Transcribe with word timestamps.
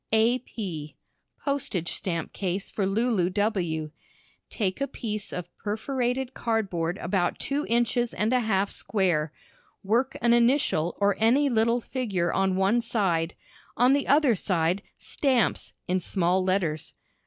A. 0.11 0.39
P. 0.39 0.95
Postage 1.45 1.91
stamp 1.91 2.33
Case 2.33 2.71
for 2.71 2.87
Lulu 2.87 3.29
W. 3.29 3.91
Take 4.49 4.81
a 4.81 4.87
piece 4.87 5.31
of 5.31 5.55
perforated 5.59 6.33
card 6.33 6.71
board 6.71 6.97
about 6.97 7.37
two 7.37 7.67
inches 7.69 8.11
and 8.11 8.33
a 8.33 8.39
half 8.39 8.71
square, 8.71 9.31
work 9.83 10.17
an 10.19 10.33
initial 10.33 10.97
or 10.99 11.15
any 11.19 11.49
little 11.49 11.81
figure 11.81 12.33
on 12.33 12.55
one 12.55 12.81
side, 12.81 13.35
on 13.77 13.93
the 13.93 14.07
other 14.07 14.33
side 14.33 14.81
"Stamps" 14.97 15.73
in 15.87 15.99
small 15.99 16.43
letters. 16.43 16.95